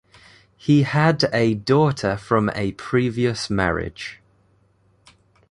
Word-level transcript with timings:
He 0.57 0.81
had 0.81 1.25
a 1.31 1.53
daughter 1.53 2.17
from 2.17 2.49
a 2.55 2.71
previous 2.71 3.51
marriage. 3.51 4.19